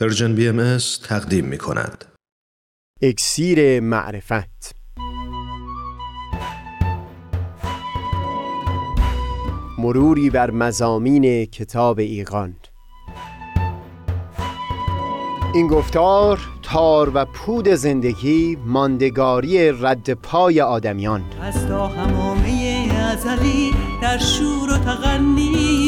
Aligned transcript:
Persian 0.00 0.34
BM 0.34 0.78
تقدیم 1.08 1.44
می 1.44 1.58
کند. 1.58 2.04
اکسیر 3.02 3.80
معرفت. 3.80 4.74
مروری 9.78 10.30
بر 10.30 10.50
مضامین 10.50 11.46
کتاب 11.46 11.98
ایقان 11.98 12.56
این 15.54 15.66
گفتار 15.66 16.40
تار 16.62 17.10
و 17.14 17.24
پود 17.24 17.68
زندگی 17.68 18.56
ماندگاری 18.66 19.72
رد 19.72 20.12
پای 20.12 20.60
آدمیان. 20.60 21.24
از 21.42 21.66
تا 21.68 21.86
حمامه 21.86 22.88
ازلی 23.12 23.74
در 24.02 24.18
شور 24.18 24.72
و 24.72 24.78
تغنیست 24.78 25.87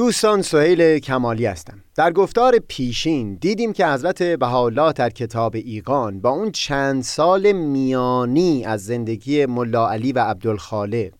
دوستان 0.00 0.42
سهیل 0.42 0.98
کمالی 0.98 1.46
هستم. 1.46 1.84
در 1.96 2.12
گفتار 2.12 2.58
پیشین 2.68 3.34
دیدیم 3.34 3.72
که 3.72 3.86
حضرت 3.86 4.22
بهاءالله 4.22 4.92
در 4.92 5.10
کتاب 5.10 5.54
ایقان 5.56 6.20
با 6.20 6.30
اون 6.30 6.50
چند 6.52 7.02
سال 7.02 7.52
میانی 7.52 8.64
از 8.64 8.84
زندگی 8.84 9.46
ملا 9.46 9.90
علی 9.90 10.12
و 10.12 10.18
عبدالخالق 10.18 11.12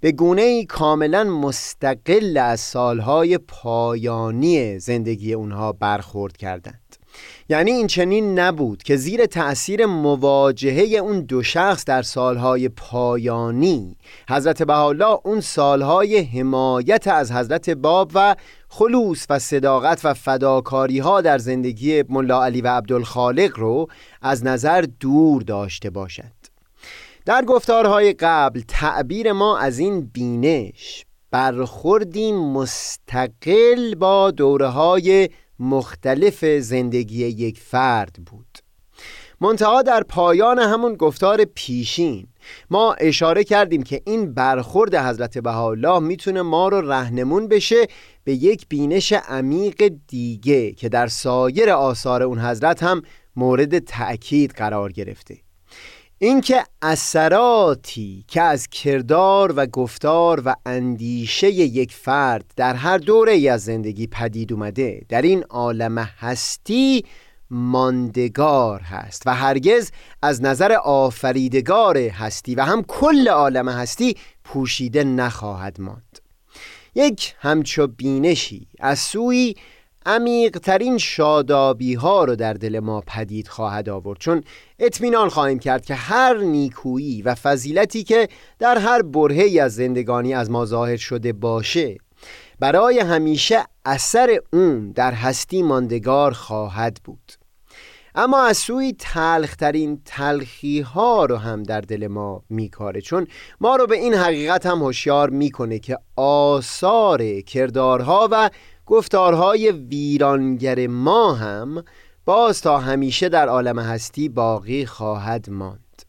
به 0.00 0.12
گونه 0.12 0.42
ای 0.42 0.64
کاملا 0.64 1.24
مستقل 1.24 2.36
از 2.36 2.60
سالهای 2.60 3.38
پایانی 3.38 4.78
زندگی 4.78 5.32
اونها 5.32 5.72
برخورد 5.72 6.36
کردند. 6.36 6.96
یعنی 7.48 7.70
این 7.70 7.86
چنین 7.86 8.38
نبود 8.38 8.82
که 8.82 8.96
زیر 8.96 9.26
تأثیر 9.26 9.86
مواجهه 9.86 10.98
اون 10.98 11.20
دو 11.20 11.42
شخص 11.42 11.84
در 11.84 12.02
سالهای 12.02 12.68
پایانی. 12.68 13.96
حضرت 14.28 14.62
بهاءالله 14.62 15.18
اون 15.24 15.40
سالهای 15.40 16.18
حمایت 16.18 17.08
از 17.08 17.32
حضرت 17.32 17.70
باب 17.70 18.10
و 18.14 18.36
خلوص 18.68 19.26
و 19.30 19.38
صداقت 19.38 20.04
و 20.04 20.14
فداکاری 20.14 20.98
ها 20.98 21.20
در 21.20 21.38
زندگی 21.38 22.04
ملا 22.08 22.44
علی 22.44 22.60
و 22.60 22.68
عبدالخالق 22.68 23.58
رو 23.58 23.86
از 24.22 24.44
نظر 24.44 24.84
دور 25.00 25.42
داشته 25.42 25.90
باشد. 25.90 26.40
در 27.26 27.44
گفتارهای 27.44 28.12
قبل 28.12 28.62
تعبیر 28.68 29.32
ما 29.32 29.58
از 29.58 29.78
این 29.78 30.00
بینش 30.00 31.04
برخوردی 31.30 32.32
مستقل 32.32 33.94
با 33.94 34.30
دوره 34.30 34.68
های 34.68 35.28
مختلف 35.60 36.44
زندگی 36.44 37.26
یک 37.26 37.60
فرد 37.60 38.16
بود. 38.26 38.58
منتها 39.40 39.82
در 39.82 40.02
پایان 40.02 40.58
همون 40.58 40.94
گفتار 40.94 41.44
پیشین 41.44 42.26
ما 42.70 42.92
اشاره 42.92 43.44
کردیم 43.44 43.82
که 43.82 44.02
این 44.06 44.34
برخورد 44.34 44.94
حضرت 44.94 45.38
بهاءالله 45.38 45.98
می‌تونه 45.98 46.42
ما 46.42 46.68
رو 46.68 46.80
رهنمون 46.80 47.48
بشه 47.48 47.86
به 48.24 48.34
یک 48.34 48.66
بینش 48.68 49.12
عمیق 49.12 49.92
دیگه 50.08 50.72
که 50.72 50.88
در 50.88 51.06
سایر 51.06 51.70
آثار 51.70 52.22
اون 52.22 52.38
حضرت 52.38 52.82
هم 52.82 53.02
مورد 53.36 53.78
تأکید 53.78 54.50
قرار 54.50 54.92
گرفته. 54.92 55.36
اینکه 56.22 56.64
اثراتی 56.82 58.24
که 58.28 58.42
از 58.42 58.68
کردار 58.68 59.52
و 59.56 59.66
گفتار 59.66 60.42
و 60.44 60.54
اندیشه 60.66 61.50
یک 61.50 61.92
فرد 61.92 62.44
در 62.56 62.74
هر 62.74 62.98
دوره 62.98 63.32
ای 63.32 63.48
از 63.48 63.64
زندگی 63.64 64.06
پدید 64.06 64.52
اومده 64.52 65.02
در 65.08 65.22
این 65.22 65.42
عالم 65.42 65.98
هستی 65.98 67.04
ماندگار 67.50 68.80
هست 68.80 69.22
و 69.26 69.34
هرگز 69.34 69.90
از 70.22 70.42
نظر 70.42 70.72
آفریدگار 70.72 71.98
هستی 71.98 72.54
و 72.54 72.64
هم 72.64 72.82
کل 72.82 73.28
عالم 73.28 73.68
هستی 73.68 74.16
پوشیده 74.44 75.04
نخواهد 75.04 75.80
ماند. 75.80 76.18
یک 76.94 77.34
همچو 77.38 77.86
بینشی 77.86 78.68
از 78.80 78.98
سوی 78.98 79.54
عمیقترین 80.06 80.98
شادابی 80.98 81.94
ها 81.94 82.24
رو 82.24 82.36
در 82.36 82.52
دل 82.52 82.78
ما 82.78 83.00
پدید 83.06 83.48
خواهد 83.48 83.88
آورد. 83.88 84.18
چون 84.18 84.44
اطمینان 84.78 85.28
خواهیم 85.28 85.58
کرد 85.58 85.84
که 85.84 85.94
هر 85.94 86.38
نیکویی 86.38 87.22
و 87.22 87.34
فضیلتی 87.34 88.04
که 88.04 88.28
در 88.58 88.78
هر 88.78 89.02
برهی 89.02 89.60
از 89.60 89.74
زندگانی 89.74 90.34
از 90.34 90.50
ما 90.50 90.66
ظاهر 90.66 90.96
شده 90.96 91.32
باشه 91.32 91.96
برای 92.60 92.98
همیشه 92.98 93.64
اثر 93.84 94.40
اون 94.52 94.90
در 94.90 95.12
هستی 95.12 95.62
ماندگار 95.62 96.32
خواهد 96.32 97.00
بود. 97.04 97.32
اما 98.14 98.42
از 98.42 98.56
سوی 98.56 98.94
تلخترین 98.98 100.02
تلخی 100.04 100.80
ها 100.80 101.24
رو 101.24 101.36
هم 101.36 101.62
در 101.62 101.80
دل 101.80 102.06
ما 102.06 102.42
میکاره. 102.50 103.00
چون 103.00 103.26
ما 103.60 103.76
رو 103.76 103.86
به 103.86 103.96
این 103.96 104.14
حقیقت 104.14 104.66
هم 104.66 104.78
هوشیار 104.78 105.30
می‌کنه 105.30 105.78
که 105.78 105.98
آثار 106.16 107.40
کردارها 107.40 108.28
و 108.30 108.50
گفتارهای 108.90 109.70
ویرانگر 109.70 110.86
ما 110.86 111.34
هم 111.34 111.84
باز 112.24 112.60
تا 112.60 112.78
همیشه 112.78 113.28
در 113.28 113.48
عالم 113.48 113.78
هستی 113.78 114.28
باقی 114.28 114.86
خواهد 114.86 115.50
ماند. 115.50 116.02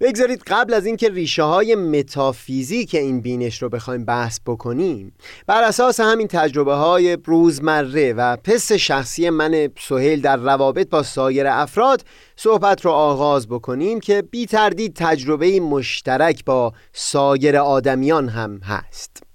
بگذارید 0.00 0.42
قبل 0.46 0.74
از 0.74 0.86
اینکه 0.86 1.08
ریشه 1.08 1.42
های 1.42 1.74
متافیزیک 1.74 2.94
این 2.94 3.20
بینش 3.20 3.62
رو 3.62 3.68
بخوایم 3.68 4.04
بحث 4.04 4.40
بکنیم 4.46 5.12
بر 5.46 5.62
اساس 5.62 6.00
همین 6.00 6.26
تجربه 6.26 6.74
های 6.74 7.18
روزمره 7.24 8.12
و 8.12 8.36
پس 8.36 8.72
شخصی 8.72 9.30
من 9.30 9.68
سهیل 9.78 10.20
در 10.20 10.36
روابط 10.36 10.88
با 10.88 11.02
سایر 11.02 11.46
افراد 11.46 12.04
صحبت 12.36 12.84
رو 12.84 12.90
آغاز 12.90 13.48
بکنیم 13.48 14.00
که 14.00 14.22
بی 14.22 14.46
تردید 14.46 14.96
تجربه 14.96 15.60
مشترک 15.60 16.44
با 16.44 16.72
سایر 16.92 17.56
آدمیان 17.56 18.28
هم 18.28 18.58
هست. 18.58 19.29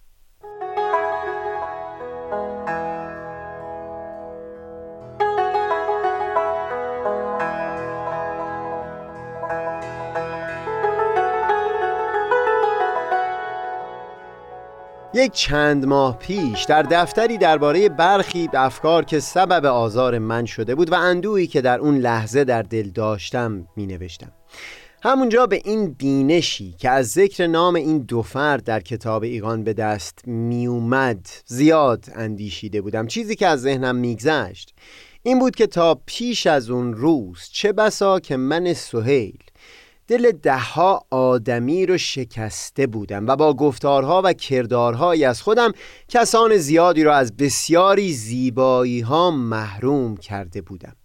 یک 15.15 15.31
چند 15.31 15.85
ماه 15.85 16.17
پیش 16.17 16.63
در 16.63 16.81
دفتری 16.81 17.37
درباره 17.37 17.89
برخی 17.89 18.49
افکار 18.53 19.05
که 19.05 19.19
سبب 19.19 19.65
آزار 19.65 20.19
من 20.19 20.45
شده 20.45 20.75
بود 20.75 20.91
و 20.91 20.95
اندوهی 20.95 21.47
که 21.47 21.61
در 21.61 21.79
اون 21.79 21.97
لحظه 21.97 22.43
در 22.43 22.61
دل 22.61 22.89
داشتم 22.89 23.67
می 23.75 23.85
نوشتم 23.85 24.31
همونجا 25.03 25.45
به 25.45 25.61
این 25.65 25.91
بینشی 25.91 26.75
که 26.77 26.89
از 26.89 27.07
ذکر 27.07 27.47
نام 27.47 27.75
این 27.75 27.99
دو 27.99 28.21
فرد 28.21 28.63
در 28.63 28.79
کتاب 28.79 29.23
ایقان 29.23 29.63
به 29.63 29.73
دست 29.73 30.27
میومد 30.27 31.27
زیاد 31.45 32.05
اندیشیده 32.15 32.81
بودم. 32.81 33.07
چیزی 33.07 33.35
که 33.35 33.47
از 33.47 33.61
ذهنم 33.61 33.95
میگذشت 33.95 34.73
این 35.23 35.39
بود 35.39 35.55
که 35.55 35.67
تا 35.67 36.01
پیش 36.05 36.47
از 36.47 36.69
اون 36.69 36.93
روز 36.93 37.49
چه 37.51 37.73
بسا 37.73 38.19
که 38.19 38.37
من 38.37 38.73
سهیل 38.73 39.37
دل 40.07 40.31
دهها 40.31 41.05
آدمی 41.09 41.85
رو 41.85 41.97
شکسته 41.97 42.87
بودم 42.87 43.27
و 43.27 43.35
با 43.35 43.53
گفتارها 43.53 44.21
و 44.25 44.33
کردارهایی 44.33 45.25
از 45.25 45.41
خودم 45.41 45.71
کسان 46.07 46.57
زیادی 46.57 47.03
را 47.03 47.15
از 47.15 47.37
بسیاری 47.37 48.13
زیبایی 48.13 49.01
ها 49.01 49.31
محروم 49.31 50.17
کرده 50.17 50.61
بودم. 50.61 50.95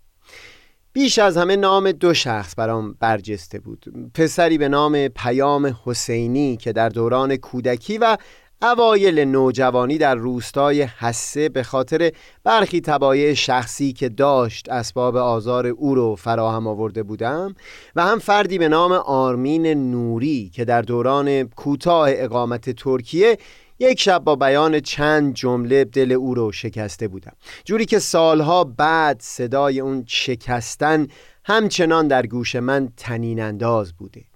بیش 0.92 1.18
از 1.18 1.36
همه 1.36 1.56
نام 1.56 1.92
دو 1.92 2.14
شخص 2.14 2.54
برام 2.56 2.96
برجسته 3.00 3.60
بود. 3.60 4.10
پسری 4.14 4.58
به 4.58 4.68
نام 4.68 5.08
پیام 5.08 5.76
حسینی 5.84 6.56
که 6.56 6.72
در 6.72 6.88
دوران 6.88 7.36
کودکی 7.36 7.98
و 7.98 8.16
اوایل 8.62 9.18
نوجوانی 9.18 9.98
در 9.98 10.14
روستای 10.14 10.82
حسه 10.82 11.48
به 11.48 11.62
خاطر 11.62 12.12
برخی 12.44 12.80
تبایع 12.80 13.34
شخصی 13.34 13.92
که 13.92 14.08
داشت 14.08 14.68
اسباب 14.68 15.16
آزار 15.16 15.66
او 15.66 15.94
رو 15.94 16.16
فراهم 16.16 16.66
آورده 16.66 17.02
بودم 17.02 17.54
و 17.96 18.02
هم 18.06 18.18
فردی 18.18 18.58
به 18.58 18.68
نام 18.68 18.92
آرمین 18.92 19.66
نوری 19.66 20.50
که 20.54 20.64
در 20.64 20.82
دوران 20.82 21.42
کوتاه 21.44 22.08
اقامت 22.10 22.70
ترکیه 22.70 23.38
یک 23.78 24.00
شب 24.00 24.24
با 24.24 24.36
بیان 24.36 24.80
چند 24.80 25.34
جمله 25.34 25.84
دل 25.84 26.12
او 26.12 26.34
رو 26.34 26.52
شکسته 26.52 27.08
بودم. 27.08 27.32
جوری 27.64 27.84
که 27.84 27.98
سالها 27.98 28.64
بعد 28.64 29.20
صدای 29.20 29.80
اون 29.80 30.04
شکستن 30.06 31.06
همچنان 31.44 32.08
در 32.08 32.26
گوش 32.26 32.56
من 32.56 32.88
تنین 32.96 33.42
انداز 33.42 33.92
بوده. 33.92 34.29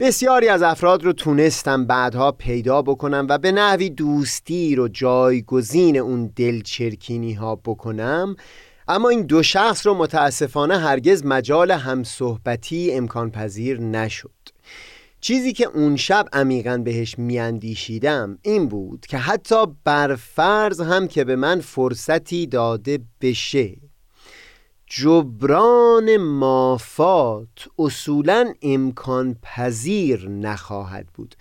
بسیاری 0.00 0.48
از 0.48 0.62
افراد 0.62 1.04
رو 1.04 1.12
تونستم 1.12 1.86
بعدها 1.86 2.32
پیدا 2.32 2.82
بکنم 2.82 3.26
و 3.30 3.38
به 3.38 3.52
نحوی 3.52 3.90
دوستی 3.90 4.74
رو 4.74 4.88
جایگزین 4.88 5.96
اون 5.96 6.32
دلچرکینی 6.36 7.32
ها 7.32 7.56
بکنم 7.56 8.36
اما 8.88 9.08
این 9.08 9.22
دو 9.22 9.42
شخص 9.42 9.86
رو 9.86 9.94
متاسفانه 9.94 10.78
هرگز 10.78 11.24
مجال 11.24 11.70
همصحبتی 11.70 12.92
امکان 12.92 13.30
پذیر 13.30 13.80
نشد. 13.80 14.30
چیزی 15.20 15.52
که 15.52 15.66
اون 15.66 15.96
شب 15.96 16.28
عمیقا 16.32 16.80
بهش 16.84 17.18
میاندیشیدم 17.18 18.38
این 18.42 18.68
بود 18.68 19.06
که 19.06 19.18
حتی 19.18 19.66
بر 19.84 20.14
فرض 20.14 20.80
هم 20.80 21.08
که 21.08 21.24
به 21.24 21.36
من 21.36 21.60
فرصتی 21.60 22.46
داده 22.46 22.98
بشه. 23.20 23.85
جبران 24.86 26.16
مافات 26.16 27.68
اصولا 27.78 28.52
امکان 28.62 29.36
پذیر 29.42 30.28
نخواهد 30.28 31.06
بود. 31.14 31.34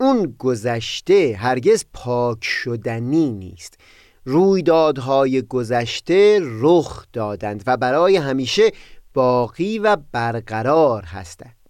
اون 0.00 0.34
گذشته 0.38 1.36
هرگز 1.38 1.84
پاک 1.92 2.44
شدنی 2.44 3.30
نیست. 3.30 3.78
رویدادهای 4.24 5.42
گذشته 5.42 6.40
رخ 6.42 7.06
دادند 7.12 7.62
و 7.66 7.76
برای 7.76 8.16
همیشه 8.16 8.72
باقی 9.14 9.78
و 9.78 9.96
برقرار 10.12 11.02
هستند. 11.02 11.62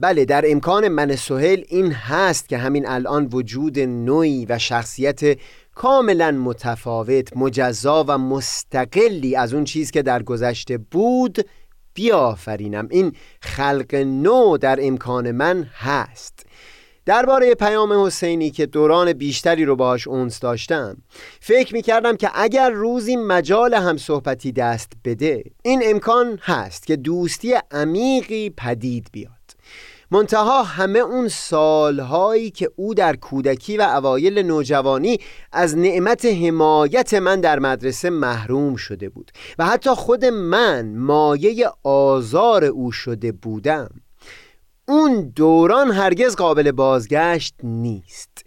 بله 0.00 0.24
در 0.24 0.44
امکان 0.46 0.88
من 0.88 1.16
سهل 1.16 1.62
این 1.68 1.92
هست 1.92 2.48
که 2.48 2.58
همین 2.58 2.88
الان 2.88 3.28
وجود 3.32 3.78
نوعی 3.78 4.46
و 4.46 4.58
شخصیت 4.58 5.38
کاملا 5.80 6.30
متفاوت 6.30 7.36
مجزا 7.36 8.04
و 8.08 8.18
مستقلی 8.18 9.36
از 9.36 9.54
اون 9.54 9.64
چیز 9.64 9.90
که 9.90 10.02
در 10.02 10.22
گذشته 10.22 10.78
بود 10.78 11.38
بیافرینم. 11.94 12.88
این 12.90 13.12
خلق 13.42 13.94
نو 13.94 14.58
در 14.58 14.78
امکان 14.82 15.30
من 15.30 15.62
هست. 15.74 16.46
درباره 17.06 17.54
پیام 17.54 18.06
حسینی 18.06 18.50
که 18.50 18.66
دوران 18.66 19.12
بیشتری 19.12 19.64
رو 19.64 19.76
باهاش 19.76 20.08
اونس 20.08 20.40
داشتم 20.40 20.96
فکر 21.40 21.74
می 21.74 21.82
کردم 21.82 22.16
که 22.16 22.30
اگر 22.34 22.70
روزی 22.70 23.16
مجال 23.16 23.74
هم 23.74 23.96
صحبتی 23.96 24.52
دست 24.52 24.92
بده 25.04 25.44
این 25.62 25.82
امکان 25.84 26.38
هست 26.42 26.86
که 26.86 26.96
دوستی 26.96 27.54
عمیقی 27.70 28.50
پدید 28.50 29.08
بیاد. 29.12 29.39
منتها 30.12 30.62
همه 30.62 30.98
اون 30.98 31.28
سالهایی 31.28 32.50
که 32.50 32.70
او 32.76 32.94
در 32.94 33.16
کودکی 33.16 33.76
و 33.76 33.82
اوایل 33.82 34.38
نوجوانی 34.38 35.18
از 35.52 35.76
نعمت 35.76 36.24
حمایت 36.24 37.14
من 37.14 37.40
در 37.40 37.58
مدرسه 37.58 38.10
محروم 38.10 38.76
شده 38.76 39.08
بود 39.08 39.30
و 39.58 39.66
حتی 39.66 39.90
خود 39.90 40.24
من 40.24 40.96
مایه 40.96 41.70
آزار 41.82 42.64
او 42.64 42.92
شده 42.92 43.32
بودم. 43.32 43.88
اون 44.88 45.32
دوران 45.36 45.90
هرگز 45.90 46.36
قابل 46.36 46.72
بازگشت 46.72 47.54
نیست. 47.62 48.44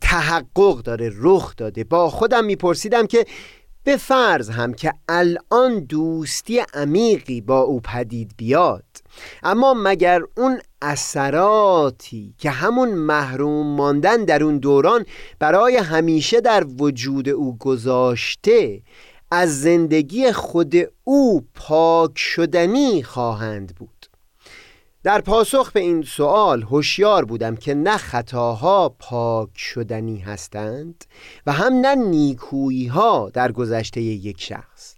تحقق 0.00 0.82
داره 0.82 1.12
رخ 1.16 1.56
داده. 1.56 1.84
با 1.84 2.10
خودم 2.10 2.44
میپرسیدم 2.44 3.06
که 3.06 3.26
به 3.84 3.96
فرض 3.96 4.50
هم 4.50 4.74
که 4.74 4.92
الان 5.08 5.80
دوستی 5.80 6.62
عمیقی 6.74 7.40
با 7.40 7.60
او 7.60 7.80
پدید 7.80 8.30
بیاد 8.36 9.01
اما 9.42 9.74
مگر 9.74 10.22
اون 10.36 10.60
اثراتی 10.82 12.34
که 12.38 12.50
همون 12.50 12.88
محروم 12.88 13.66
ماندن 13.66 14.24
در 14.24 14.44
اون 14.44 14.58
دوران 14.58 15.06
برای 15.38 15.76
همیشه 15.76 16.40
در 16.40 16.66
وجود 16.78 17.28
او 17.28 17.58
گذاشته 17.58 18.82
از 19.30 19.60
زندگی 19.60 20.32
خود 20.32 20.74
او 21.04 21.46
پاک 21.54 22.18
شدنی 22.18 23.02
خواهند 23.02 23.74
بود؟ 23.74 24.06
در 25.02 25.20
پاسخ 25.20 25.72
به 25.72 25.80
این 25.80 26.02
سوال 26.02 26.62
هوشیار 26.62 27.24
بودم 27.24 27.56
که 27.56 27.74
نه 27.74 27.96
خطاها 27.96 28.88
پاک 28.98 29.50
شدنی 29.56 30.18
هستند 30.18 31.04
و 31.46 31.52
هم 31.52 31.72
نه 31.72 31.94
نیکویی 31.94 32.86
ها 32.86 33.30
در 33.34 33.52
گذشته 33.52 34.00
یک 34.00 34.40
شخص. 34.40 34.94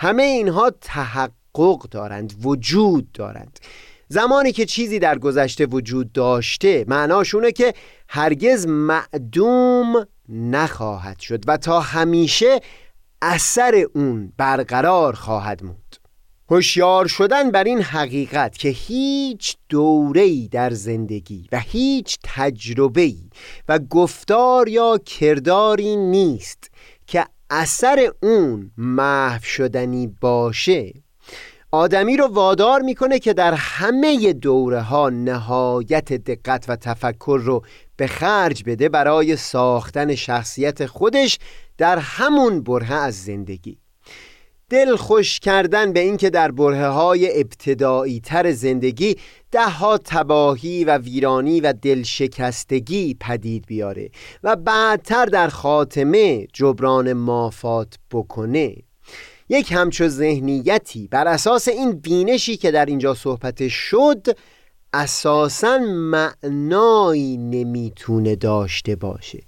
همه 0.00 0.22
اینها 0.22 0.70
تحقق 0.80 1.43
دارند 1.90 2.34
وجود 2.42 3.12
دارند. 3.12 3.58
زمانی 4.08 4.52
که 4.52 4.66
چیزی 4.66 4.98
در 4.98 5.18
گذشته 5.18 5.66
وجود 5.66 6.12
داشته 6.12 6.84
معناشونه 6.88 7.52
که 7.52 7.74
هرگز 8.08 8.66
معدوم 8.66 10.06
نخواهد 10.28 11.18
شد 11.18 11.44
و 11.46 11.56
تا 11.56 11.80
همیشه 11.80 12.60
اثر 13.22 13.86
اون 13.94 14.32
برقرار 14.36 15.12
خواهد 15.12 15.64
موند. 15.64 15.96
هوشیار 16.50 17.06
شدن 17.06 17.50
بر 17.50 17.64
این 17.64 17.82
حقیقت 17.82 18.58
که 18.58 18.68
هیچ 18.68 19.56
دوره‌ای 19.68 20.48
در 20.48 20.70
زندگی 20.70 21.48
و 21.52 21.60
هیچ 21.60 22.18
تجربه‌ای 22.22 23.30
و 23.68 23.78
گفتار 23.78 24.68
یا 24.68 24.98
کرداری 24.98 25.96
نیست 25.96 26.70
که 27.06 27.26
اثر 27.50 28.12
اون 28.22 28.70
محو 28.78 29.42
شدنی 29.42 30.06
باشه. 30.06 31.03
آدمی 31.74 32.16
رو 32.16 32.26
وادار 32.26 32.80
می‌کنه 32.80 33.18
که 33.18 33.32
در 33.32 33.54
همه 33.54 34.32
دوره 34.32 34.80
ها 34.80 35.10
نهایت 35.10 36.12
دقت 36.12 36.64
و 36.68 36.76
تفکر 36.76 37.40
رو 37.44 37.62
به 37.96 38.06
خرج 38.06 38.62
بده 38.66 38.88
برای 38.88 39.36
ساختن 39.36 40.14
شخصیت 40.14 40.86
خودش 40.86 41.38
در 41.78 41.98
همون 41.98 42.62
بره 42.62 42.92
از 42.92 43.22
زندگی. 43.22 43.78
دل 44.70 44.96
خوش 44.96 45.40
کردن 45.40 45.92
به 45.92 46.00
اینکه 46.00 46.30
در 46.30 46.50
بره 46.50 46.88
های 46.88 47.40
ابتدایی 47.40 48.20
تر 48.20 48.52
زندگی 48.52 49.16
ده 49.50 49.68
ها 49.68 49.98
تباهی 49.98 50.84
و 50.84 50.98
ویرانی 50.98 51.60
و 51.60 51.72
دلشکستگی 51.72 53.16
پدید 53.20 53.66
بیاره 53.66 54.10
و 54.42 54.56
بعدتر 54.56 55.26
در 55.26 55.48
خاتمه 55.48 56.46
جبران 56.52 57.12
مافات 57.12 57.98
بکنه. 58.10 58.76
یک 59.48 59.72
همچو 59.72 60.08
ذهنیتی 60.08 61.08
بر 61.08 61.28
اساس 61.28 61.68
این 61.68 61.92
بینشی 61.92 62.56
که 62.56 62.70
در 62.70 62.84
اینجا 62.84 63.14
صحبت 63.14 63.68
شد 63.68 64.26
اساسا 64.92 65.78
معنایی 65.78 67.36
نمی‌تونه 67.36 68.36
داشته 68.36 68.96
باشه. 68.96 69.42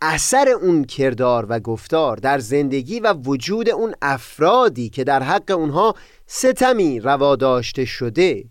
اثر 0.00 0.48
اون 0.48 0.84
کردار 0.84 1.46
و 1.48 1.60
گفتار 1.60 2.16
در 2.16 2.38
زندگی 2.38 3.00
و 3.00 3.12
وجود 3.12 3.70
اون 3.70 3.94
افرادی 4.02 4.88
که 4.88 5.04
در 5.04 5.22
حق 5.22 5.50
اونها 5.50 5.94
ستمی 6.26 7.00
روا 7.00 7.36
داشته 7.36 7.84
شده 7.84 8.44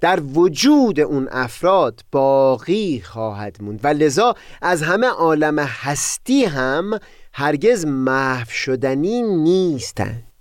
در 0.00 0.20
وجود 0.20 1.00
اون 1.00 1.28
افراد 1.32 2.00
باقی 2.12 3.00
خواهد 3.00 3.56
موند. 3.62 3.80
و 3.82 3.88
لذا 3.88 4.34
از 4.62 4.82
همه 4.82 5.06
عالم 5.06 5.58
هستی 5.58 6.44
هم 6.44 6.98
هرگز 7.36 7.86
محو 7.86 8.50
شدنی 8.50 9.22
نیستند 9.22 10.33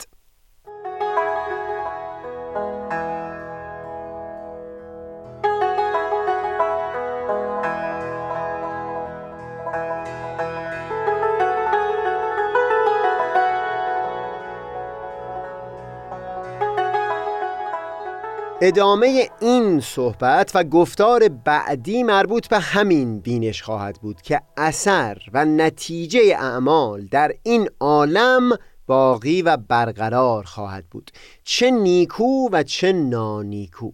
ادامه 18.66 19.30
این 19.40 19.80
صحبت 19.80 20.52
و 20.56 20.64
گفتار 20.64 21.28
بعدی 21.28 22.04
مربوط 22.04 22.48
به 22.48 22.60
همین 22.60 23.20
بینش 23.20 23.64
خواهد 23.64 24.00
بود 24.02 24.22
که 24.22 24.42
اثر 24.58 25.18
و 25.34 25.46
نتیجه 25.46 26.38
اعمال 26.40 27.08
در 27.12 27.32
این 27.44 27.70
عالم 27.80 28.58
باقی 28.88 29.42
و 29.42 29.58
برقرار 29.58 30.44
خواهد 30.44 30.86
بود. 30.92 31.12
چه 31.44 31.72
نیکو 31.72 32.50
و 32.52 32.64
چه 32.64 32.94
نانیکو. 32.94 33.92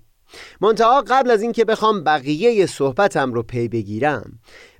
منتها 0.61 1.01
قبل 1.01 1.31
از 1.31 1.41
اینکه 1.41 1.65
بخوام 1.65 2.03
بقیه 2.03 2.65
صحبتم 2.65 3.33
رو 3.33 3.43
پی 3.43 3.67
بگیرم 3.67 4.39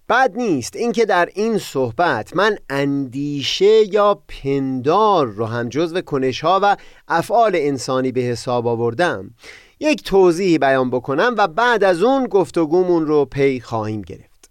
بد 0.09 0.31
نیست 0.35 0.75
اینکه 0.75 1.05
در 1.05 1.29
این 1.33 1.57
صحبت 1.57 2.35
من 2.35 2.57
اندیشه 2.69 3.93
یا 3.93 4.23
پندار 4.27 5.27
رو 5.27 5.45
هم 5.45 5.69
جزو 5.69 6.01
کنشها 6.01 6.59
و 6.63 6.77
افعال 7.07 7.51
انسانی 7.55 8.11
به 8.11 8.21
حساب 8.21 8.67
آوردم. 8.67 9.31
یک 9.79 10.03
توضیحی 10.03 10.57
بیان 10.57 10.89
بکنم 10.89 11.35
و 11.37 11.47
بعد 11.47 11.83
از 11.83 12.03
اون 12.03 12.27
گفتگومون 12.27 13.05
رو 13.05 13.25
پی 13.25 13.59
خواهیم 13.59 14.01
گرفت. 14.01 14.49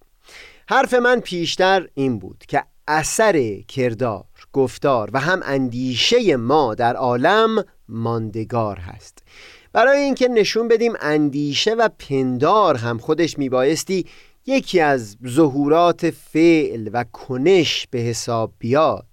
حرف 0.68 0.94
من 0.94 1.20
پیشتر 1.20 1.88
این 1.94 2.18
بود 2.18 2.44
که 2.48 2.64
اثر 2.88 3.60
کردار 3.68 4.24
گفتار 4.52 5.10
و 5.12 5.20
هم 5.20 5.40
اندیشه 5.44 6.36
ما 6.36 6.74
در 6.74 6.96
عالم 6.96 7.64
ماندگار 7.88 8.76
هست. 8.76 9.22
برای 9.72 9.98
اینکه 9.98 10.28
نشون 10.28 10.68
بدیم 10.68 10.92
اندیشه 11.00 11.74
و 11.74 11.88
پندار 11.98 12.76
هم 12.76 12.98
خودش 12.98 13.38
میبایستی 13.38 14.06
یکی 14.46 14.80
از 14.80 15.16
ظهورات 15.26 16.10
فعل 16.10 16.90
و 16.92 17.04
کنش 17.12 17.86
به 17.90 17.98
حساب 17.98 18.52
بیاد. 18.58 19.06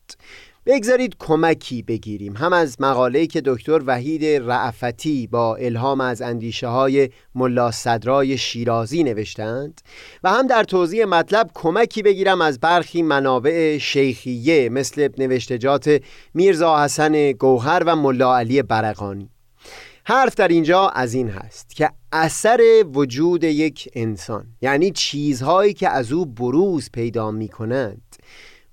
بگذارید 0.68 1.16
کمکی 1.20 1.82
بگیریم. 1.82 2.38
هم 2.38 2.54
از 2.54 2.82
مقاله‌ای 2.82 3.28
که 3.28 3.42
دکتر 3.46 3.82
وحید 3.86 4.26
رعفتی 4.26 5.28
با 5.28 5.56
الهام 5.56 6.02
از 6.02 6.22
اندیشه 6.22 6.68
های 6.68 7.10
ملا 7.36 7.72
صدرای 7.72 8.38
شیرازی 8.38 9.04
نوشتند 9.04 9.82
و 10.24 10.30
هم 10.32 10.48
در 10.48 10.64
توضیح 10.64 11.06
مطلب 11.06 11.52
کمکی 11.54 12.02
بگیرم 12.02 12.42
از 12.42 12.60
برخی 12.60 13.02
منابع 13.02 13.78
شیخیه 13.78 14.70
مثل 14.70 15.10
نوشتجات 15.18 16.02
میرزا 16.34 16.84
حسن 16.84 17.32
گوهر 17.32 17.84
و 17.86 17.96
ملا 17.96 18.38
علی 18.38 18.62
برقانی. 18.62 19.30
حرف 20.04 20.36
در 20.36 20.48
اینجا 20.48 20.88
از 20.88 21.14
این 21.14 21.30
هست 21.30 21.76
که 21.76 21.90
اثر 22.12 22.86
وجود 22.94 23.44
یک 23.44 23.90
انسان 23.94 24.46
یعنی 24.62 24.92
چیزهایی 24.92 25.74
که 25.74 25.90
از 25.90 26.12
او 26.12 26.26
بروز 26.26 26.90
پیدا 26.94 27.32
می 27.32 27.48
کنند 27.48 28.16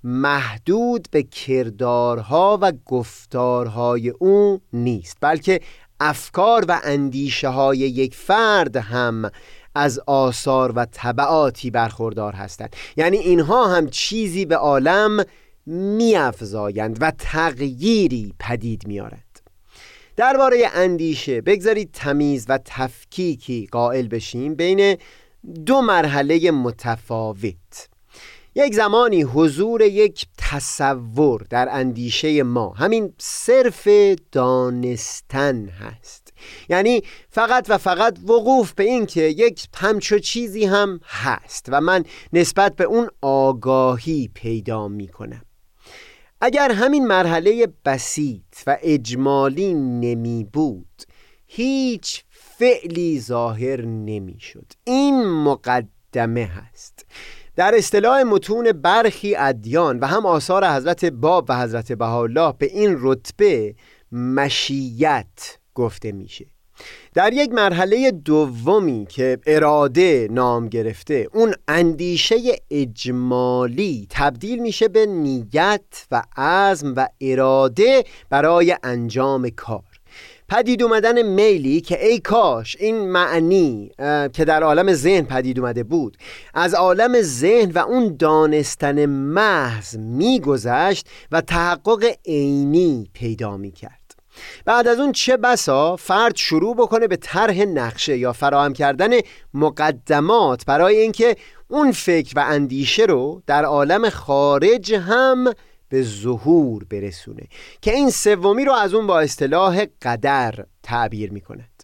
محدود 0.03 1.07
به 1.11 1.23
کردارها 1.23 2.59
و 2.61 2.71
گفتارهای 2.85 4.09
او 4.09 4.61
نیست 4.73 5.17
بلکه 5.21 5.59
افکار 5.99 6.65
و 6.67 6.79
اندیشه 6.83 7.47
های 7.47 7.77
یک 7.77 8.15
فرد 8.15 8.75
هم 8.75 9.31
از 9.75 9.99
آثار 9.99 10.71
و 10.75 10.85
طبعاتی 10.85 11.71
برخوردار 11.71 12.33
هستند. 12.33 12.75
یعنی 12.97 13.17
اینها 13.17 13.67
هم 13.67 13.89
چیزی 13.89 14.45
به 14.45 14.55
عالم 14.55 15.25
میافزایند 15.65 16.97
و 17.01 17.11
تغییری 17.19 18.33
پدید 18.39 18.87
میارند 18.87 19.39
درباره 20.15 20.69
اندیشه 20.73 21.41
بگذارید 21.41 21.89
تمیز 21.93 22.45
و 22.49 22.59
تفکیکی 22.65 23.67
قائل 23.71 24.07
بشیم 24.07 24.55
بین 24.55 24.97
دو 25.65 25.81
مرحله 25.81 26.51
متفاوت. 26.51 27.92
یک 28.55 28.75
زمانی 28.75 29.21
حضور 29.21 29.81
یک 29.81 30.25
تصور 30.37 31.45
در 31.49 31.67
اندیشه 31.71 32.43
ما 32.43 32.69
همین 32.69 33.13
صرف 33.17 33.87
دانستن 34.31 35.67
هست. 35.67 36.33
یعنی 36.69 37.01
فقط 37.29 37.65
و 37.69 37.77
فقط 37.77 38.17
وقوف 38.23 38.73
به 38.73 38.83
این 38.83 39.05
که 39.05 39.21
یک 39.21 39.67
همچو 39.75 40.19
چیزی 40.19 40.65
هم 40.65 40.99
هست 41.05 41.65
و 41.69 41.81
من 41.81 42.03
نسبت 42.33 42.75
به 42.75 42.83
اون 42.83 43.09
آگاهی 43.21 44.29
پیدا 44.33 44.87
می 44.87 45.07
کنم 45.07 45.45
اگر 46.41 46.71
همین 46.71 47.07
مرحله 47.07 47.67
بسیط 47.85 48.43
و 48.67 48.77
اجمالی 48.81 49.73
نمی 49.73 50.47
بود 50.53 51.03
هیچ 51.47 52.23
فعلی 52.29 53.19
ظاهر 53.19 53.81
نمی 53.81 54.39
شد. 54.39 54.65
این 54.83 55.25
مقدمه 55.25 56.45
هست. 56.45 57.05
در 57.55 57.75
اصطلاح 57.75 58.23
متون 58.23 58.71
برخی 58.71 59.35
ادیان 59.35 59.99
و 59.99 60.05
هم 60.07 60.25
آثار 60.25 60.67
حضرت 60.67 61.05
باب 61.05 61.45
و 61.49 61.61
حضرت 61.61 61.91
بهاءالله 61.91 62.53
به 62.57 62.65
این 62.65 62.95
رتبه 62.99 63.75
مشیت 64.11 65.57
گفته 65.75 66.11
میشه. 66.11 66.45
در 67.13 67.33
یک 67.33 67.51
مرحله 67.51 68.11
دومی 68.11 69.05
که 69.09 69.39
اراده 69.45 70.27
نام 70.31 70.67
گرفته 70.67 71.27
اون 71.33 71.53
اندیشه 71.67 72.35
اجمالی 72.71 74.07
تبدیل 74.09 74.61
میشه 74.61 74.87
به 74.87 75.05
نیت 75.05 76.07
و 76.11 76.23
عزم 76.37 76.93
و 76.97 77.07
اراده 77.21 78.03
برای 78.29 78.77
انجام 78.83 79.49
کار. 79.49 79.92
پدید 80.53 80.83
اومدن 80.83 81.21
میلی 81.21 81.81
که 81.81 82.05
ای 82.05 82.19
کاش 82.19 82.77
این 82.79 83.09
معنی 83.09 83.91
که 84.33 84.45
در 84.45 84.63
عالم 84.63 84.93
ذهن 84.93 85.25
پدید 85.25 85.59
اومده 85.59 85.83
بود. 85.83 86.17
از 86.53 86.73
عالم 86.73 87.21
ذهن 87.21 87.71
و 87.71 87.79
اون 87.79 88.15
دانستن 88.19 89.05
محض 89.05 89.97
میگذشت 89.97 91.07
و 91.31 91.41
تحقق 91.41 92.05
عینی 92.25 93.09
پیدا 93.13 93.57
می‌کرد. 93.57 94.15
بعد 94.65 94.87
از 94.87 94.99
اون 94.99 95.11
چه 95.11 95.37
بسا 95.37 95.95
فرد 95.95 96.35
شروع 96.35 96.75
بکنه 96.75 97.07
به 97.07 97.15
طرح 97.15 97.61
نقشه 97.61 98.17
یا 98.17 98.33
فراهم 98.33 98.73
کردن 98.73 99.09
مقدمات 99.53 100.65
برای 100.65 100.97
اینکه 100.97 101.35
اون 101.67 101.91
فکر 101.91 102.33
و 102.35 102.45
اندیشه 102.47 103.03
رو 103.03 103.41
در 103.47 103.65
عالم 103.65 104.09
خارج 104.09 104.93
هم 104.93 105.53
به 105.93 106.03
ظهور 106.03 106.83
برسونه 106.83 107.43
که 107.81 107.93
این 107.93 108.09
سومی 108.09 108.65
رو 108.65 108.73
از 108.73 108.93
اون 108.93 109.07
با 109.07 109.19
اصطلاح 109.19 109.85
قدر 110.01 110.65
تعبیر 110.83 111.31
می 111.31 111.41
کند 111.41 111.83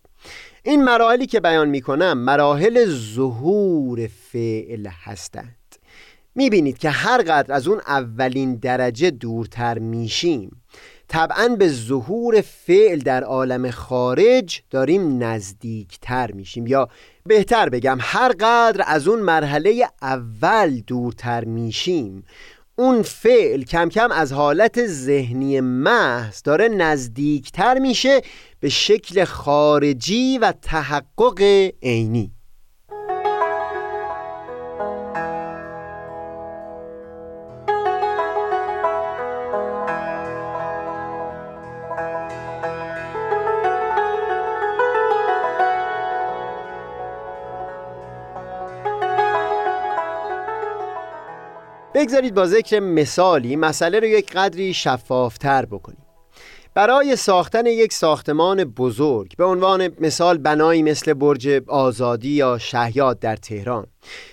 این 0.64 0.84
مراحلی 0.84 1.26
که 1.26 1.40
بیان 1.40 1.70
می 1.70 1.82
کنم 1.82 2.18
مراحل 2.18 2.86
ظهور 2.86 4.08
فعل 4.08 4.88
هستند. 5.04 5.56
می 6.36 6.50
بینید 6.50 6.78
که 6.78 6.90
هر 6.90 7.22
قدر 7.22 7.54
از 7.54 7.68
اون 7.68 7.82
اولین 7.88 8.56
درجه 8.56 9.12
دورتر 9.12 9.80
میشیم 9.80 10.62
طبعا 11.08 11.48
به 11.48 11.68
ظهور 11.68 12.42
فعل 12.42 13.00
در 13.00 13.24
عالم 13.24 13.72
خارج 13.72 14.62
داریم 14.70 15.24
نزدیکتر 15.24 16.32
میشیم. 16.32 16.68
یا 16.68 16.90
بهتر 17.26 17.70
بگم 17.70 17.98
هر 18.02 18.32
قدر 18.40 18.84
از 18.88 19.08
اون 19.08 19.20
مرحله 19.20 19.90
اول 20.02 20.80
دورتر 20.88 21.46
میشیم 21.46 22.24
اون 22.80 23.02
فعل 23.02 23.64
کم 23.64 23.90
کم 23.90 24.12
از 24.12 24.34
حالت 24.34 24.86
ذهنی 24.86 25.62
محض 25.62 26.42
داره 26.44 26.68
نزدیکتر 26.68 27.80
میشه 27.80 28.22
به 28.60 28.70
شکل 28.70 29.24
خارجی 29.24 30.38
و 30.38 30.54
تحقق 30.62 31.72
عینی. 31.84 32.32
بگذارید 51.94 52.34
با 52.34 52.46
ذکر 52.46 52.80
مثالی 52.80 53.56
مسئله 53.56 54.00
رو 54.00 54.06
یک 54.06 54.32
قدری 54.32 54.74
شفافتر 54.74 55.66
بکنیم. 55.66 56.06
برای 56.74 57.16
ساختن 57.16 57.66
یک 57.66 57.94
ساختمان 57.94 58.64
بزرگ 58.64 59.36
به 59.38 59.46
عنوان 59.46 59.90
مثال 60.00 60.38
بنایی 60.38 60.84
مثل 60.84 61.14
برج 61.14 61.62
آزادی 61.68 62.30
یا 62.30 62.58
شهیاد 62.58 63.20
در 63.20 63.36
تهران 63.36 63.88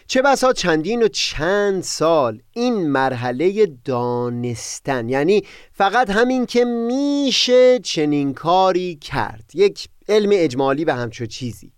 چه 0.07 0.23
بسا 0.23 0.53
چندین 0.53 1.03
و 1.03 1.09
چند 1.09 1.83
سال 1.83 2.43
این 2.53 2.89
مرحله 2.89 3.67
دانستن 3.85 5.09
یعنی 5.09 5.43
فقط 5.73 6.11
همین 6.11 6.47
که 6.47 6.65
میشه 6.65 7.79
چنین 7.79 8.35
کاری 8.35 8.97
کرد. 8.97 9.51
یک 9.55 9.89
علم 10.09 10.31
اجمالی 10.33 10.85
به 10.85 10.95
همچو 10.95 11.27
چیزی. 11.27 11.76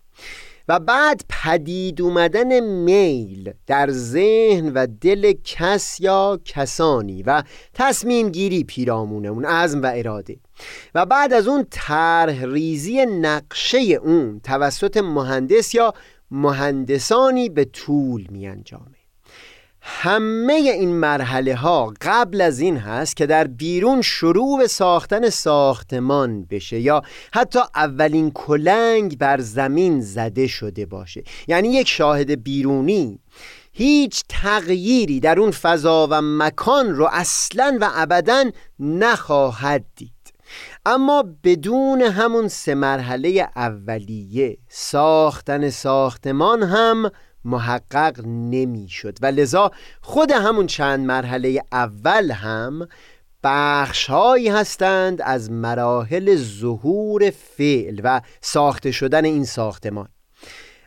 و 0.68 0.78
بعد 0.78 1.25
پدید 1.28 2.02
اومدن 2.02 2.60
میل 2.60 3.52
در 3.66 3.90
ذهن 3.90 4.72
و 4.72 4.87
دل 5.00 5.32
کس 5.44 6.00
یا 6.00 6.40
کسانی 6.44 7.22
و 7.22 7.42
تصمیم 7.75 8.28
گیری 8.28 8.64
پیرامونه 8.64 9.28
اون 9.28 9.44
عزم 9.44 9.82
و 9.82 9.92
اراده. 9.94 10.37
و 10.94 11.06
بعد 11.06 11.32
از 11.32 11.48
اون 11.48 11.66
طرح 11.70 12.44
ریزی 12.44 13.06
نقشه 13.06 13.78
اون 13.78 14.40
توسط 14.40 14.96
مهندس 14.96 15.75
یا 15.75 15.94
مهندسانی 16.30 17.48
به 17.48 17.64
طول 17.64 18.26
می 18.30 18.48
انجامه 18.48 18.97
همه 19.90 20.52
این 20.52 20.95
مرحله 20.95 21.54
ها 21.54 21.95
قبل 22.00 22.40
از 22.40 22.61
این 22.61 22.76
هست 22.76 23.16
که 23.16 23.26
در 23.26 23.47
بیرون 23.47 24.02
شروع 24.02 24.59
به 24.59 24.66
ساختن 24.66 25.30
ساختمان 25.30 26.45
بشه 26.45 26.80
یا 26.80 27.02
حتی 27.33 27.59
اولین 27.75 28.30
کلنگ 28.30 29.18
بر 29.18 29.40
زمین 29.40 30.00
زده 30.00 30.47
شده 30.47 30.87
باشه. 30.87 31.23
یعنی 31.49 31.68
یک 31.68 31.88
شاهد 31.88 32.42
بیرونی. 32.42 33.18
هیچ 33.73 34.23
تغییری 34.28 35.21
در 35.21 35.40
اون 35.40 35.50
فضا 35.50 36.09
و 36.11 36.21
مکان 36.23 36.95
رو 36.95 37.09
اصلا 37.12 37.78
و 37.80 37.90
ابدا 37.95 38.45
نخواهد 38.80 39.85
دید. 39.97 40.12
اما 40.87 41.25
بدون 41.45 42.02
همون 42.02 42.49
سه 42.49 42.75
مرحله 42.75 43.49
اولیه 43.57 44.59
ساختن 44.68 45.71
ساختمان 45.71 46.62
هم 46.62 47.11
محقق 47.45 48.21
نمی‌شد. 48.26 49.18
و 49.23 49.26
لذا 49.26 49.71
خود 50.00 50.30
همون 50.30 50.66
چند 50.66 51.07
مرحله 51.07 51.62
اول 51.73 52.30
هم 52.30 52.88
بخشهایی 53.45 54.49
هستند 54.49 55.23
از 55.23 55.50
مراحل 55.50 56.37
ظهور 56.37 57.30
فعل 57.30 58.00
و 58.04 58.21
ساخته 58.40 58.90
شدن 58.90 59.25
این 59.25 59.45
ساختمان. 59.45 60.09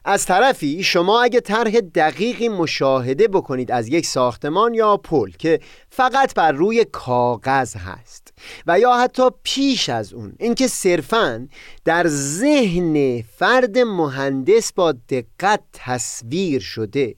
از 0.06 0.26
طرفی 0.26 0.84
شما 0.84 1.22
اگه 1.22 1.40
طرح 1.40 1.72
دقیقی 1.72 2.50
مشاهده 2.50 3.28
بکنید 3.28 3.72
از 3.72 3.88
یک 3.88 4.06
ساختمان 4.06 4.74
یا 4.74 4.98
پل 4.98 5.32
که 5.32 5.60
فقط 5.90 6.34
بر 6.34 6.52
روی 6.52 6.86
کاغذ 6.92 7.76
هست 7.76 8.34
و 8.68 8.80
یا 8.80 8.94
حتی 8.98 9.24
پیش 9.44 9.90
از 9.90 10.14
اون 10.14 10.34
اینکه 10.40 10.68
صرفا 10.68 11.48
در 11.86 12.08
ذهن 12.08 13.22
فرد 13.22 13.78
مهندس 13.78 14.74
با 14.74 14.92
دقت 14.92 15.62
تصویر 15.74 16.62
شده 16.62 17.16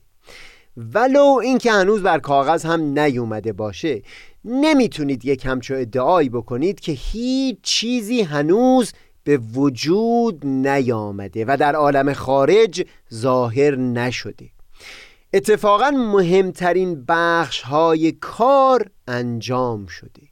ولو 0.76 1.38
اینکه 1.42 1.72
هنوز 1.72 2.02
بر 2.02 2.18
کاغذ 2.18 2.66
هم 2.66 2.98
نیومده 2.98 3.52
باشه 3.52 4.02
نمی‌تونید 4.44 5.24
یک 5.24 5.46
همچو 5.46 5.74
ادعایی 5.74 6.28
بکنید 6.28 6.80
که 6.80 6.92
هیچ 6.92 7.56
چیزی 7.62 8.22
هنوز 8.22 8.92
به 9.24 9.36
وجود 9.36 10.46
نیامده 10.46 11.44
و 11.48 11.56
در 11.56 11.74
عالم 11.76 12.12
خارج 12.12 12.86
ظاهر 13.14 13.76
نشده. 13.76 14.50
اتفاقا 15.34 15.90
مهمترین 15.90 17.04
بخش 17.08 17.60
های 17.60 18.12
کار 18.12 18.90
انجام 19.08 19.86
شده. 19.86 20.22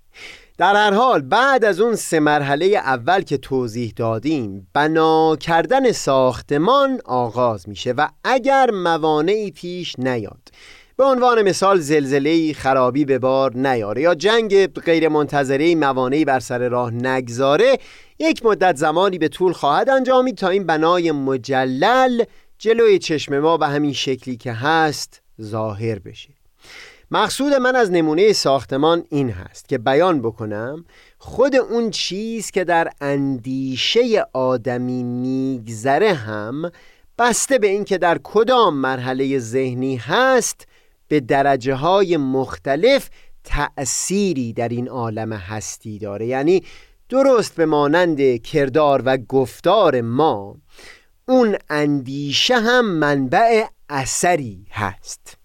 در 0.58 0.76
هر 0.76 0.92
حال 0.94 1.20
بعد 1.20 1.64
از 1.64 1.80
اون 1.80 1.94
سه 1.94 2.20
مرحله 2.20 2.66
اول 2.66 3.20
که 3.20 3.36
توضیح 3.36 3.92
دادیم 3.96 4.68
بنا 4.74 5.36
کردن 5.36 5.92
ساختمان 5.92 7.00
آغاز 7.04 7.68
میشه 7.68 7.92
و 7.92 8.08
اگر 8.24 8.70
موانعی 8.70 9.50
پیش 9.50 9.98
نیاد 9.98 10.48
به 10.96 11.04
عنوان 11.04 11.42
مثال 11.42 11.78
زلزله 11.80 12.52
خرابی 12.52 13.04
به 13.04 13.18
بار 13.18 13.56
نیاره 13.56 14.02
یا 14.02 14.14
جنگ 14.14 14.66
غیر 14.66 15.08
منتظره 15.08 15.74
موانعی 15.74 16.24
بر 16.24 16.40
سر 16.40 16.68
راه 16.68 16.90
نگذاره 16.90 17.78
یک 18.22 18.46
مدت 18.46 18.76
زمانی 18.76 19.18
به 19.18 19.28
طول 19.28 19.52
خواهد 19.52 19.90
انجامید 19.90 20.36
تا 20.36 20.48
این 20.48 20.66
بنای 20.66 21.12
مجلل 21.12 22.24
جلوی 22.58 22.98
چشم 22.98 23.38
ما 23.38 23.56
به 23.56 23.66
همین 23.66 23.92
شکلی 23.92 24.36
که 24.36 24.52
هست 24.52 25.22
ظاهر 25.42 25.98
بشه. 25.98 26.28
مقصود 27.10 27.52
من 27.52 27.76
از 27.76 27.90
نمونه 27.90 28.32
ساختمان 28.32 29.04
این 29.10 29.30
هست 29.30 29.68
که 29.68 29.78
بیان 29.78 30.22
بکنم 30.22 30.84
خود 31.18 31.56
اون 31.56 31.90
چیز 31.90 32.50
که 32.50 32.64
در 32.64 32.90
اندیشه 33.00 34.26
آدمی 34.32 35.02
میگذره 35.02 36.12
هم 36.12 36.72
بسته 37.18 37.58
به 37.58 37.66
اینکه 37.66 37.98
در 37.98 38.18
کدام 38.22 38.74
مرحله 38.74 39.38
ذهنی 39.38 39.96
هست 39.96 40.66
به 41.08 41.20
درجه 41.20 41.74
های 41.74 42.16
مختلف 42.16 43.10
تأثیری 43.44 44.52
در 44.52 44.68
این 44.68 44.88
عالم 44.88 45.32
هستی 45.32 45.98
داره. 45.98 46.26
یعنی 46.26 46.62
درست 47.12 47.54
به 47.54 47.66
مانند 47.66 48.42
کردار 48.42 49.02
و 49.04 49.16
گفتار 49.16 50.00
ما 50.00 50.56
اون 51.28 51.56
اندیشه 51.70 52.60
هم 52.60 52.84
منبع 52.84 53.64
اثری 53.88 54.66
هست. 54.70 55.41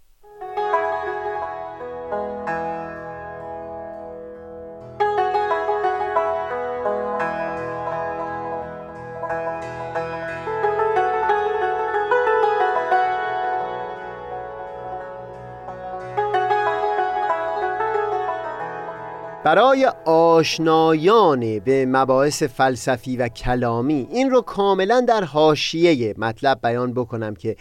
برای 19.47 19.85
آشنایان 20.05 21.59
به 21.59 21.85
مباحث 21.85 22.43
فلسفی 22.43 23.17
و 23.17 23.27
کلامی 23.27 24.07
این 24.11 24.29
رو 24.29 24.41
کاملا 24.41 25.01
در 25.07 25.23
حاشیه 25.23 26.13
مطلب 26.17 26.59
بیان 26.63 26.93
بکنم 26.93 27.35
که 27.35 27.55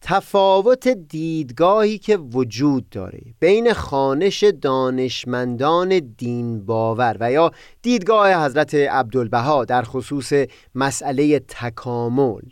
تفاوت 0.00 0.88
دیدگاهی 0.88 1.98
که 1.98 2.16
وجود 2.16 2.88
داره 2.88 3.20
بین 3.40 3.72
خانش 3.72 4.44
دانشمندان 4.44 5.98
دین 5.98 6.66
باور 6.66 7.16
و 7.20 7.32
یا 7.32 7.50
دیدگاه 7.82 8.44
حضرت 8.44 8.74
عبدالبها 8.74 9.64
در 9.64 9.82
خصوص 9.82 10.32
مسئله 10.74 11.38
تکامل 11.38 12.42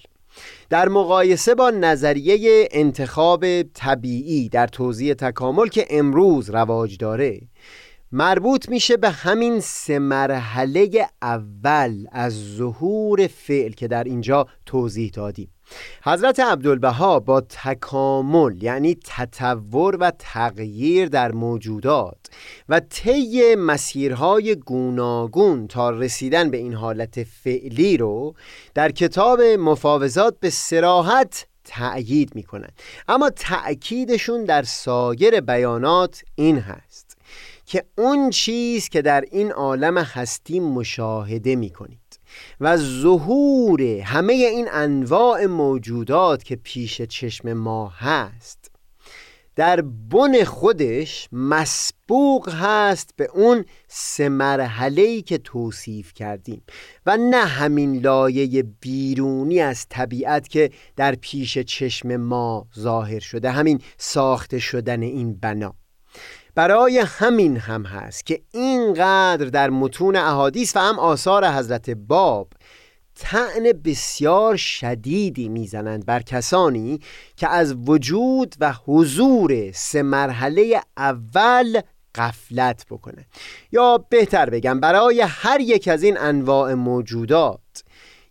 در 0.71 0.89
مقایسه 0.89 1.55
با 1.55 1.71
نظریه 1.71 2.69
انتخاب 2.71 3.63
طبیعی 3.63 4.49
در 4.49 4.67
توضیح 4.67 5.15
تکامل 5.15 5.67
که 5.67 5.87
امروز 5.91 6.51
رواج 6.51 6.97
داره. 6.97 7.41
مربوط 8.13 8.69
میشه 8.69 8.97
به 8.97 9.11
همین 9.11 9.61
سه 9.61 9.99
مرحله 9.99 11.09
اول 11.23 12.07
از 12.13 12.57
ظهور 12.57 13.27
فعل 13.27 13.73
که 13.73 13.89
در 13.89 14.05
اینجا 14.05 14.47
توضیح 14.67 15.11
دادیم. 15.15 15.51
حضرت 16.05 16.41
عبدالبها 16.41 17.21
با 17.21 17.41
تکامل 17.41 18.63
یعنی 18.63 18.99
تطور 19.05 19.97
و 19.97 20.13
تغییر 20.19 21.09
در 21.09 21.33
موجودات 21.33 22.19
و 22.69 22.81
طی 22.81 23.55
مسیرهای 23.55 24.57
گوناگون 24.57 25.69
تا 25.69 25.91
رسیدن 25.91 26.51
به 26.51 26.57
این 26.57 26.75
حالت 26.75 27.23
فعلی 27.23 27.97
رو 27.97 28.35
در 28.75 28.91
کتاب 28.91 29.41
مفاوضات 29.41 30.37
به 30.41 30.51
سراحت 30.51 31.47
تأیید 31.65 32.35
می‌کنند. 32.35 32.73
اما 33.09 33.31
تأکیدشون 33.31 34.45
در 34.45 34.63
سایر 34.63 35.41
بیانات 35.41 36.23
این 36.35 36.59
هست. 36.59 37.10
که 37.71 37.85
اون 37.99 38.31
چیز 38.31 38.89
که 38.89 39.03
در 39.03 39.25
این 39.31 39.53
عالم 39.53 39.99
هستی 39.99 40.61
مشاهده 40.61 41.57
می 41.57 41.71
کنید 41.71 42.21
و 42.61 42.77
ظهور 42.77 43.83
همه 43.83 44.33
این 44.33 44.69
انواع 44.73 45.47
موجودات 45.47 46.45
که 46.45 46.57
پیش 46.57 47.03
چشم 47.03 47.53
ما 47.53 47.89
هست 47.89 48.71
در 49.57 49.81
بن 49.81 50.45
خودش 50.45 51.29
مسبوق 51.33 52.49
هست 52.49 53.11
به 53.17 53.31
اون 53.35 53.65
سه 53.89 54.29
مرحله 54.29 55.23
که 55.23 55.39
توصیف 55.39 56.15
کردیم 56.15 56.63
و 57.07 57.17
نه 57.17 57.45
همین 57.45 58.01
لایه 58.01 58.63
بیرونی 58.81 59.61
از 59.61 59.87
طبیعت 59.89 60.49
که 60.49 60.71
در 60.97 61.15
پیش 61.15 61.59
چشم 61.59 62.17
ما 62.17 62.67
ظاهر 62.79 63.21
شده 63.21 63.51
همین 63.51 63.81
ساخته 63.99 64.59
شدن 64.59 65.03
این 65.03 65.35
بنا. 65.35 65.80
برای 66.55 66.99
همین 66.99 67.57
هم 67.57 67.83
هست 67.83 68.27
که 68.27 68.41
اینقدر 68.51 69.47
در 69.47 69.71
متون 69.71 70.17
احادیث 70.17 70.77
و 70.77 70.81
هم 70.81 70.99
آثار 70.99 71.49
حضرت 71.49 71.91
باب 71.91 72.49
تعن 73.15 73.73
بسیار 73.85 74.57
شدیدی 74.57 75.49
می‌زنند 75.49 76.07
بر 76.07 76.23
کسانی 76.23 77.01
که 77.37 77.49
از 77.49 77.75
وجود 77.89 78.55
و 78.61 78.73
حضور 78.73 79.73
سه 79.73 80.03
مرحله 80.03 80.81
اول 80.97 81.81
قفلت 82.15 82.87
بکنه 82.91 83.27
یا 83.73 84.05
بهتر 84.09 84.51
بگم 84.51 84.81
برای 84.81 85.21
هر 85.21 85.61
یک 85.61 85.89
از 85.89 86.03
این 86.03 86.19
انواع 86.19 86.75
موجودات 86.75 87.61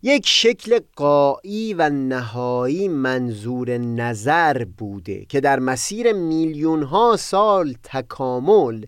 یک 0.02 0.26
شکل 0.26 0.80
قایی 0.96 1.74
و 1.74 1.90
نهایی 1.90 2.88
منظور 2.88 3.78
نظر 3.78 4.64
بوده 4.64 5.24
که 5.24 5.40
در 5.40 5.58
مسیر 5.58 6.12
میلیون 6.12 6.82
ها 6.82 7.16
سال 7.16 7.74
تکامل 7.82 8.84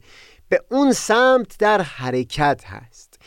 به 0.48 0.60
اون 0.70 0.92
سمت 0.92 1.58
در 1.58 1.82
حرکت 1.82 2.64
هست. 2.66 3.20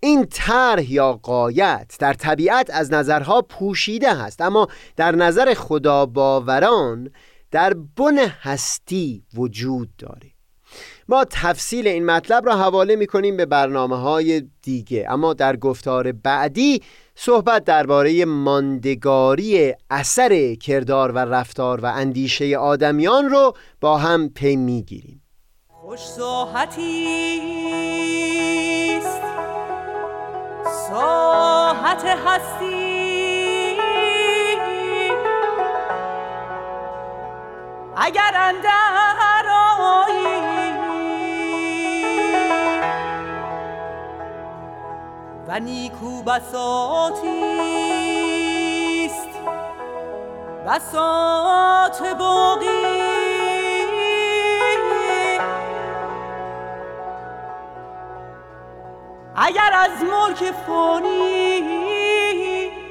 این 0.00 0.26
طرح 0.30 0.92
یا 0.92 1.12
قایت 1.12 1.96
در 1.98 2.12
طبیعت 2.12 2.70
از 2.70 2.92
نظرها 2.92 3.42
پوشیده 3.42 4.14
هست 4.14 4.40
اما 4.40 4.68
در 4.96 5.14
نظر 5.14 5.54
خدا 5.54 6.06
باوران 6.06 7.10
در 7.50 7.74
بن 7.74 8.18
هستی 8.18 9.24
وجود 9.34 9.96
داره. 9.98 10.30
ما 11.08 11.24
تفصیل 11.30 11.88
این 11.88 12.06
مطلب 12.06 12.46
را 12.46 12.56
حواله 12.56 12.96
می 12.96 13.06
کنیم 13.06 13.36
به 13.36 13.46
برنامه 13.46 13.96
های 13.96 14.42
دیگه 14.62 15.06
اما 15.08 15.34
در 15.34 15.56
گفتار 15.56 16.12
بعدی 16.12 16.82
صحبت 17.18 17.64
درباره 17.64 18.24
ماندگاری 18.24 19.74
اثر 19.90 20.54
کردار 20.54 21.12
و 21.12 21.18
رفتار 21.18 21.80
و 21.80 21.86
اندیشه 21.86 22.58
آدمیان 22.58 23.30
رو 23.30 23.52
با 23.80 23.98
هم 23.98 24.28
پی 24.28 24.56
می‌گیریم. 24.56 25.22
خوش 25.68 26.00
ساحتی 26.00 27.06
است. 28.98 29.22
ساحت 30.90 32.04
هستی. 32.04 32.96
اگر 37.96 38.32
اندر 38.34 39.25
و 45.56 45.58
نیکو 45.58 46.22
بساتی 46.22 47.28
است 49.06 49.28
بساط 50.66 52.02
باقی. 52.18 52.66
اگر 59.36 59.70
از 59.72 59.90
ملک 60.02 60.52
فانی 60.66 61.62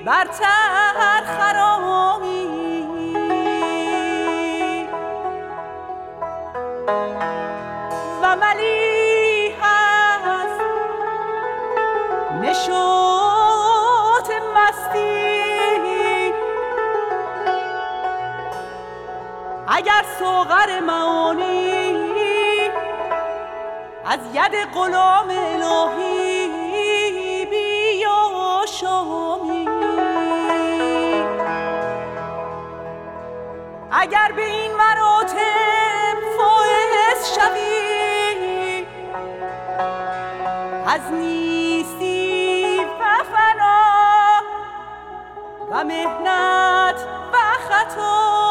برتر 0.05 1.23
خرامی. 1.25 2.45
و 8.21 8.35
ملی 8.35 8.94
نشاط 12.65 14.31
مستی. 14.55 16.33
اگر 19.67 20.05
ساغر 20.19 20.79
معانی 20.79 21.95
از 24.05 24.19
ید 24.33 24.55
غلام 24.73 25.29
الهی 25.29 26.45
بیا 27.45 28.65
شامی 28.79 29.69
اگر 33.91 34.31
به 34.35 34.45
این 34.45 34.71
مراتب 34.71 36.17
فائز 36.37 37.35
شوی 37.35 38.85
از 40.87 41.11
نیستی 41.11 41.94
و 45.85 45.87
مهنت 45.87 46.95
و 47.33 47.37
خطا. 47.69 48.44